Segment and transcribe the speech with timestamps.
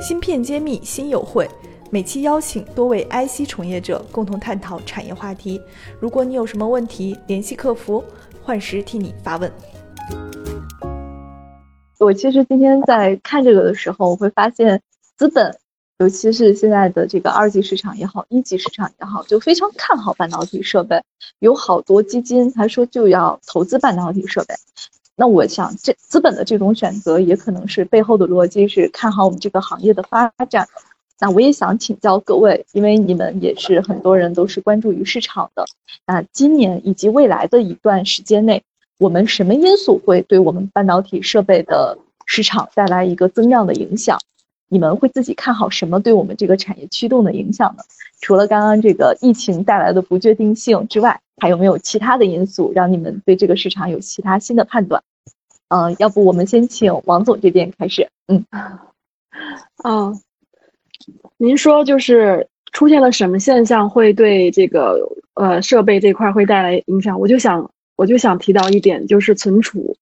[0.00, 1.48] 芯片揭秘新友会，
[1.90, 5.60] 每期邀请多位 IC 从业者共同探讨产业话题。
[5.98, 8.02] 如果你有什么问题，联系客服，
[8.44, 9.52] 幻时替你发问。
[11.98, 14.80] 我其实今天在看这个的时候，我会发现
[15.16, 15.58] 资本，
[15.98, 21.02] 尤其是现在的这个二级市场也好，一级市场也好，就非常看好半导体设备，
[21.40, 24.54] 有好多基金还说就要投资半导体设备。
[25.20, 30.68] 那我想，这资本的这种选择，也可能是背后的逻辑是看好我们这个行业的发展。
[31.18, 35.64] 那我也想请教各位，因为你们也是很多人都是关注于市场的。
[36.06, 38.62] 那今年以及未来的一段时间内，
[39.00, 44.16] 我们什么因素会对我们半导体设备的市场带来一个增量的影响？
[44.68, 47.82] 你们会自己看好什么对我们这个产业驱动的影响呢？
[48.20, 55.02] 除了刚刚这个疫情带来的不确定性之外，还有没有其他的因素让你们对这个市场有其他新的判断？
[55.68, 58.08] 嗯，要不我们先请王总这边开始。
[58.26, 58.44] 嗯，
[59.82, 60.12] 啊，
[61.36, 64.98] 您说就是出现了什么现象会对这个
[65.34, 67.20] 呃设备这块会带来影响？
[67.20, 69.96] 我就想我就想提到一点，就是存储。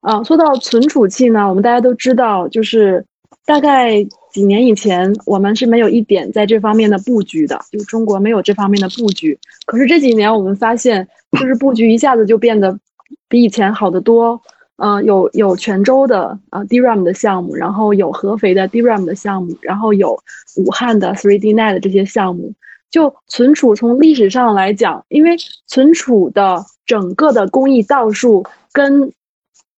[0.00, 3.04] 啊，说到存储器呢，我们大家都知道，就是
[3.46, 4.02] 大概
[4.32, 9.38] 几年以前，我们是没有一点在这方面的布局的，就中国没有这方面的布局。
[9.64, 11.06] 可是这几年我们发现，
[11.38, 12.76] 就是布局一下子就变得
[13.28, 14.42] 比以前好得多。
[14.78, 20.18] 嗯，有有泉州的呃 DRAM 的项目，然后有合肥的 DRAM 的项目，然后有
[20.56, 22.52] 武汉的 3D NAND 这些项目。
[22.90, 29.12] 就存储从历史上来讲，因为存储的整个的工艺道数跟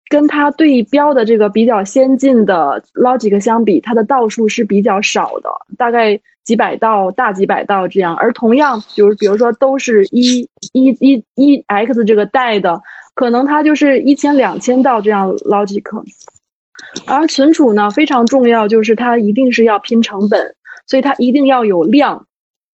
[0.09, 8.17] 跟它对标的这个比较先进的 Logic 相比，它的道数是比较少的，大概几百道、大几百道这样。
[8.17, 12.81] 而同样，比如比如说都是一一一一 X 这个代的。
[13.15, 15.83] 可能它就是一千两千道这样 logic，
[17.07, 20.55] 而存储呢非常重要，就是它一定是要拼成本，
[20.87, 22.27] 所以它一定要有量。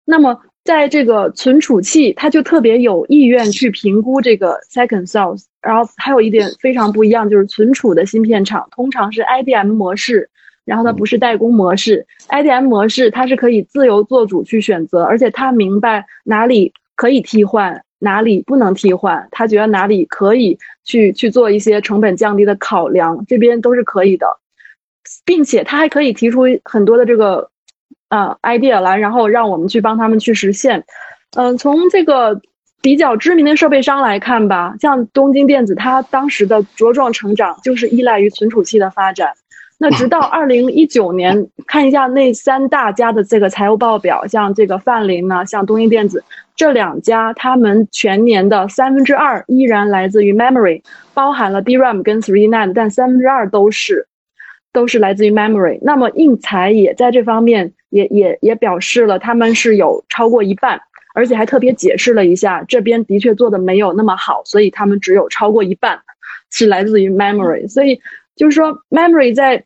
[0.05, 5.45] 那么在这个存储器，它就特别有意愿去评估这个 second source。
[5.63, 10.31] 然后还有一点非常不一样，就是存储的芯片厂通常是 IDM 模式，
[10.65, 12.07] 然后它不是代工模式。
[12.31, 17.83] IDM 模式它是可以自由做主去选择，而且它明白哪里可以替换。
[18.01, 19.29] 哪里不能替换？
[19.31, 24.27] 他觉得哪里可以去去做一些成本降低的考量，这边都是可以的，
[25.25, 27.49] 并且他还可以提出很多的这个
[28.09, 30.83] 呃 idea 来，然后让我们去帮他们去实现。
[31.37, 32.41] 嗯，从这个
[32.83, 39.31] 比较知名的设备商来看吧，像东京电子，它当时的茁壮成长就是依赖于存储器的发展。
[39.79, 46.23] 那直到 二零一九年，看一下那三大家的这个财务报表，像这个范林呢，像东英电子
[46.61, 50.83] 这两家，他们全年的三分之二依然来自于 memory，
[51.15, 54.07] 包含了 DRAM 跟 3D NAND，但三分之二都是
[54.71, 55.79] 都是来自于 memory。
[55.81, 60.79] 那么应材也在这方面也也也表示了他们是有超过一半，
[61.15, 65.99] 而且还特别解释了一下，这边的确做的没有那么好，所以他们只有超过一半
[66.51, 67.67] 是来自于 memory。
[67.71, 67.99] 所以
[68.37, 69.65] 就是说 memory 在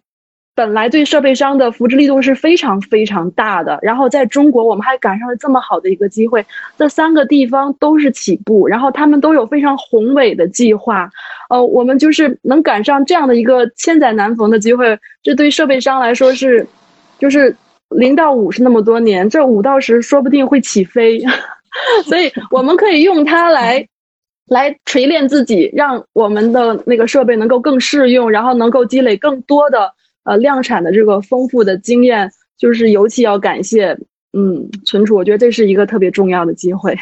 [0.56, 6.46] 本来对设备商的扶持力度是非常非常大的，然后在中国我们还赶上了这么好的一个机会，
[6.78, 11.10] 这三个地方都是起步，然后他们都有非常宏伟的计划，
[11.50, 16.64] 呃，我们就是能赶上这样的一个千载难逢的机会，这对设备商来说是，
[17.18, 17.54] 就是
[17.88, 21.20] 零到五是那么多年，这五到十说不定会起飞，
[22.06, 23.84] 所以我们可以用它来，
[24.46, 29.92] 来锤炼自己，让我们的那个设备能够更适用，然后能够积累更多的。
[30.24, 33.96] 呃，量产的这个丰富的经验，就是尤其要感谢，
[34.32, 36.96] 嗯，存储，我觉得这是一个特别重要的机会。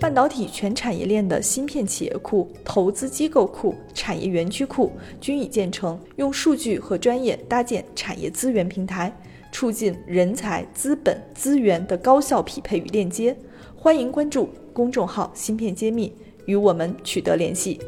[0.00, 9.12] 半导体全产业链的芯片企业库、投资机构库、产业园区库均已建成，用数据和专业搭建产业资源平台，
[9.52, 13.36] 促进人才、资本、资源的高效匹配与链接。
[13.76, 16.12] 欢迎关注公众号“芯片揭秘”，
[16.46, 17.80] 与我们取得联系。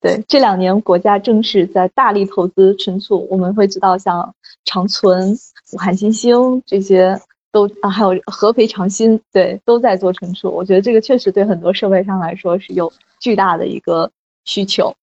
[0.00, 4.32] 对，这两年国家正是在大力投资存储，我们会知道像
[4.64, 5.36] 长存、
[5.72, 7.20] 武汉新兴这些
[7.50, 10.48] 都啊，还有合肥长鑫，对，都在做存储。
[10.48, 14.08] 我觉得这个确实对很多设备商来说是有巨大的一个
[14.44, 14.94] 需求。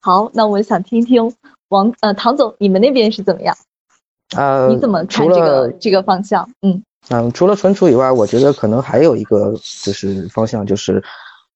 [0.00, 1.34] 好，那我想听听
[1.70, 3.56] 王呃唐总，你们那边是怎么样？
[4.36, 6.46] 呃，你怎么看这个这个方向？
[6.60, 9.52] 嗯嗯，除了存储以外，我觉得可能还有一个
[9.82, 11.02] 就是方向就是。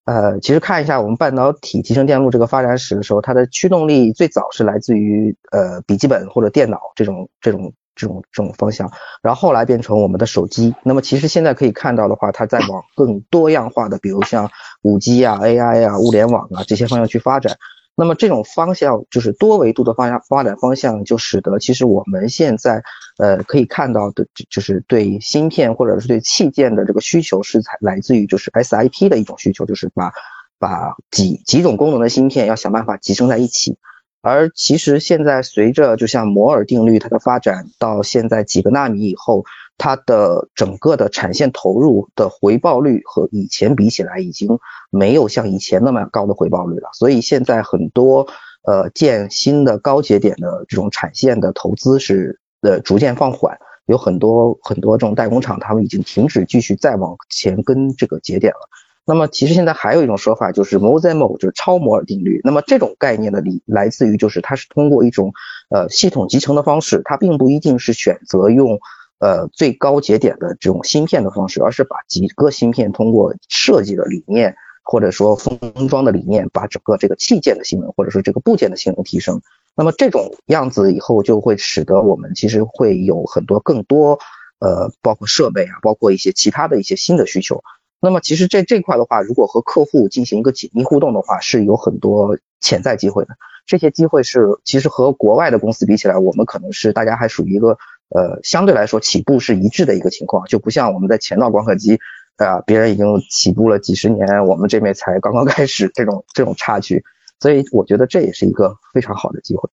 [0.09, 8.91] 呃，其实看一下我们半导体集成电路这个发展史的时候，它的驱动力最早是来自于呃笔记本或者电脑这种这种这种这种方向，
[9.21, 10.75] 然后后来变成我们的手机。
[10.83, 14.49] 那么其实现在可以看到的话，它在往更多样化的，比如像
[14.81, 17.59] 五 G 啊、AI 啊、物联网啊这些方向去发展。
[17.99, 22.81] 那么这种方向就是多维度的发展发展方向，就使得其实我们现在
[23.19, 30.13] 呃可以看到的，就是对芯片或者是对器件的这个需求是才来自于就是 SIP 的一种需求，就是把
[30.61, 33.77] 把几几种功能的芯片要想办法集成在一起。
[34.21, 39.45] 而其实现在随着就像摩尔定律它的发展到现在几个纳米以后，
[39.79, 44.59] 它的整个的产线投入的回报率和以前比起来，已经
[44.91, 46.91] 没有像以前那么高的回报率了。
[46.93, 48.27] 所以现在很多
[48.67, 58.69] 呃建新的高节点的这种产线的投资是呃逐渐放缓，有很多很多这种代工厂他们已经停止继续再往前跟这个节点了。
[59.07, 62.43] 那么其实现在还有一种说法，就是 mozem，就是超摩尔定律。
[62.45, 65.33] 那么这种概念的理来自于，就是它是通过一种
[65.71, 68.79] 呃系统集成的方式，它并不一定是选择用
[69.19, 79.41] 呃最高节点的这种芯片的方式，而是把几个芯片通过设计的理念或者说封装的理念，把整个这个器件的性能或者说这个部件的性能提升。
[79.77, 84.19] 那么这种样子以后就会使得我们其实会有很多更多
[84.59, 87.63] 呃包括设备啊，包括一些其他的一些新的需求。
[88.01, 93.31] 那么其实这这块的话，如果和客户进行一个紧密互动的话，是有很多潜在机会的。
[93.67, 97.77] 这些机会是其实和国外的公司比起来，我们可能是大家还属于一个
[98.11, 101.99] 呃相对来说起步是一致的一个情况，就不像我们在前道光刻机
[102.37, 107.05] 啊，别人已经起步了几十年，我们这边才刚刚 开始这种这种差距。
[107.41, 109.69] 所以我觉得这也是一个非常好的机会。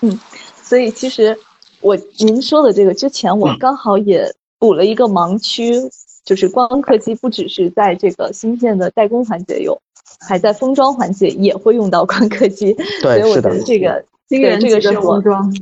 [0.00, 0.18] 嗯，
[0.62, 1.38] 所以其实
[1.80, 5.74] 我您说的这个之前，我刚好也补了一个盲区。
[6.24, 9.76] 就是光刻机不只是在这个芯片的代工环节用，
[10.20, 12.72] 还在封装环节也会用到光刻机。
[13.02, 15.52] 对，所以我觉得这个，对这个是封装。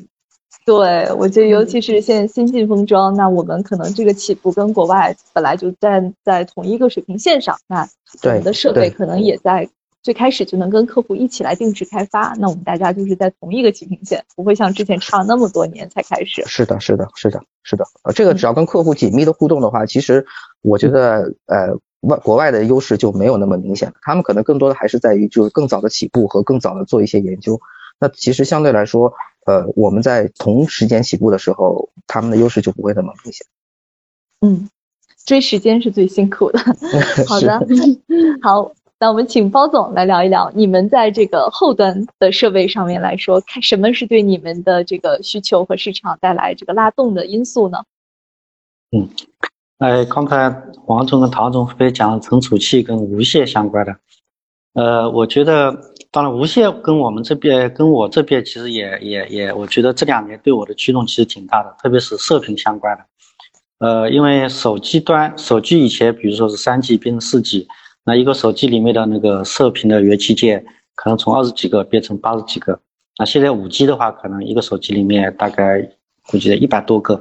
[0.65, 7.89] 对，我觉得尤其是现在新进封装，那我们可能这个起步跟国外本来就站在同一个水平线上，那
[8.23, 9.69] 我们的设备可能也在。
[10.03, 16.43] 最开始就能跟客户一起来定制开发，那我们大家就是在同一个起平线，不会像之前差了那么多年才开始。
[16.47, 17.85] 是的，是的，是的，是的。
[18.03, 20.25] 呃，这个只要跟客户紧密的互动的话，其实
[20.63, 23.95] 我觉得，呃，外国外的优势就没有那么明显了。
[24.01, 27.61] 他们可能更多的还是在于就是更早的起步和更早的做一些研究。
[28.01, 29.13] 那其实相对来说，
[29.47, 33.47] 呃，我们在同时间起步的时候，他们的优势就不会那么明显。
[34.41, 34.69] 嗯，
[35.27, 36.59] 追时间是最辛苦的。
[37.29, 37.61] 好的，
[38.43, 38.73] 好。
[39.03, 47.79] 那我们请包总来聊一聊，你们在这个后端的设备上面来说，看什么是对你们的这个需求和市场带来这个拉动的因素呢？
[48.91, 49.09] 嗯，
[49.79, 50.55] 哎，刚才
[50.85, 53.97] 王总跟唐总分别讲了存储器跟无线相关的，
[54.75, 63.05] 呃，我觉得当然无线跟我们这边跟我这边其实也也也，我觉得这两年对我的驱动其实挺大的，特别是射频相关的，
[63.79, 67.69] 呃，因为手机端手机以前比如说是三 G 变成四 G。
[68.03, 70.65] 那一个手机里面的那个射频的元器件，
[70.95, 72.81] 可能从二十几个变成八十几个。
[73.19, 75.87] 那现在五 G 的话，可能一个手机里面大概
[76.27, 77.21] 估计一百多个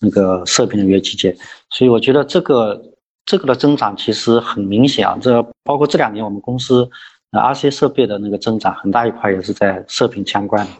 [0.00, 1.36] 那个射频的元器件。
[1.70, 2.80] 所以我觉得这个
[3.26, 5.18] 这个的增长其实很明显啊。
[5.20, 6.88] 这包括这两年我们公司
[7.32, 10.72] 那 RC 设备的那个增长，很大一块也是在射频相关的。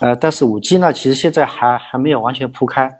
[0.00, 2.92] 呃，但是五 G 呢，其实现在还还没有完全铺开。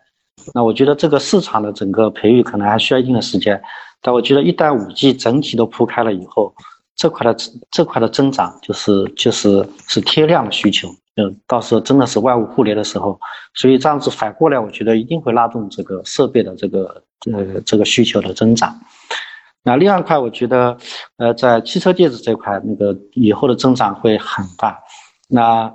[0.55, 3.61] 那我觉得这个市场的整个培育可能还需要一定的时间。
[4.01, 6.53] 但我觉得，一旦五 G 整体都铺开了以后，
[6.97, 7.37] 这块的
[7.71, 13.21] 这块的增长就是就是是贴量的需求，嗯，到时候真的是万物互联的时候，
[13.55, 18.77] 所以这样子反过来，我觉得一定会拉动这个设备的这个呃这个需求的增长。
[19.65, 20.77] 那另外一块，我觉得
[21.19, 24.81] 呃在汽车电子这块，那个以后的增长会很大。
[25.29, 25.73] 那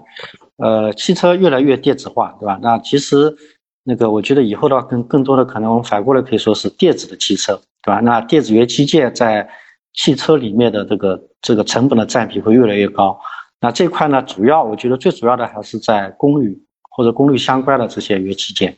[0.57, 2.59] 呃汽车越来越电子化，对吧？
[2.61, 3.35] 那其实
[3.83, 7.59] 那个我觉得以后的话，更更多的可能我们反过来可以说是电子的汽车。
[7.83, 8.01] 对吧？
[8.01, 9.47] 那电子元器件在
[9.93, 13.17] 汽车里面的这个这个成本的占比会越来越高。
[13.61, 18.75] 那这块呢，主要我觉得最主要的还是在功率或者功率相关的这些元器件。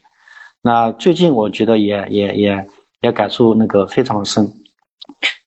[0.62, 2.68] 那最近我觉得也也也
[3.02, 4.48] 也感触那个非常深，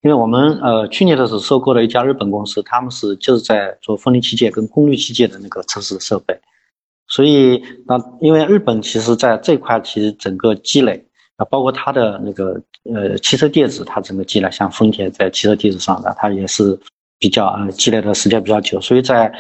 [0.02, 6.38] 因为我们呃去年的时候收购了一家日本公司，他们是就是在做分离器件跟功率器件的那个测试设备。
[7.08, 11.06] 所以那因为日本其实在这块其实整个积累。
[11.36, 12.60] 啊，包括它的那个
[12.92, 16.78] 呃汽车电子，它整个积累，像丰田在汽车电子上的，它也是
[17.18, 19.32] 比较呃积累的时间比较久，所以在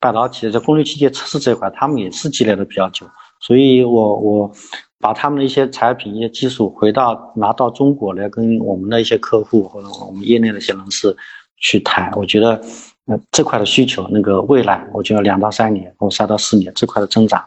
[0.00, 3.06] 半导体的在功率器件测试这块，他们也是积累的比较久。
[3.40, 4.52] 所以我我
[4.98, 11.16] 把他们的一些产品、一些技术回到拿到中国来，跟我们的一些客户或者我们业内的一些人士
[11.58, 12.60] 去谈，我觉得
[13.06, 17.44] 呃这块的需求，那个未来，我觉得两到三年或三到四年这块的增长。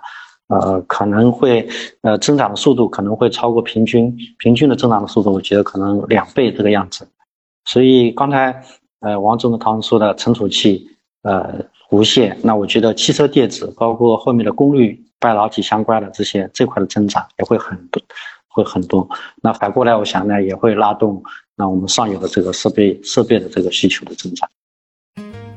[0.47, 1.69] 呃，可能会，
[2.01, 7.07] 呃，增长的速度可能会超过平均，平均的增长的速度，我觉得可能两倍这个样子。
[7.65, 8.59] 所以刚才，
[9.01, 10.87] 呃，王总和唐说的存储器，
[11.21, 18.01] 呃无线，那我觉得汽车电子包括后面的功率半导体相关的这些这块的增长也会很多，
[18.47, 19.07] 会很多。
[19.41, 21.21] 那反过来，我想呢，也会拉动
[21.55, 24.49] 那我们上游的这个设备设备的这个需求的增长。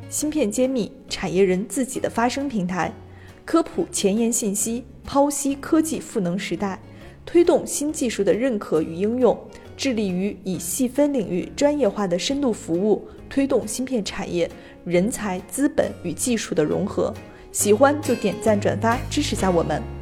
[0.09, 2.93] 芯片揭秘，产业人自己的发声平台，
[3.45, 6.79] 科普前沿信息，剖析科技赋能时代，
[7.25, 9.39] 推动新技术的认可与应用，
[9.77, 14.51] 致力于以细分领域专业化的深度服务，推动芯片产业
[14.85, 17.15] 人才、资本与技术的融合。
[17.53, 20.02] 喜欢就点赞转发支持下我们。